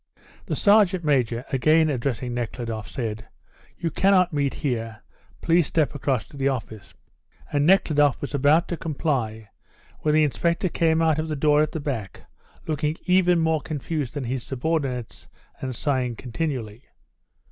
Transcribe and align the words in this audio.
The 0.47 0.55
sergeant 0.55 1.03
major, 1.03 1.45
again 1.51 1.87
addressing 1.91 2.33
Nekhludoff, 2.33 2.87
said: 2.87 3.27
"You 3.77 3.91
cannot 3.91 4.33
meet 4.33 4.55
here; 4.55 5.03
please 5.41 5.67
step 5.67 5.93
across 5.93 6.27
to 6.29 6.37
the 6.37 6.47
office." 6.47 6.95
And 7.51 7.67
Nekhludoff 7.67 8.19
was 8.19 8.33
about 8.33 8.67
to 8.69 8.77
comply 8.77 9.49
when 9.99 10.15
the 10.15 10.23
inspector 10.23 10.69
came 10.69 11.03
out 11.03 11.19
of 11.19 11.27
the 11.27 11.35
door 11.35 11.61
at 11.61 11.71
the 11.73 11.79
back, 11.79 12.23
looking 12.65 12.95
even 13.05 13.37
more 13.39 13.61
confused 13.61 14.15
than 14.15 14.23
his 14.23 14.41
subordinates, 14.41 15.27
and 15.61 15.75
sighing 15.75 16.15
continually. 16.15 16.85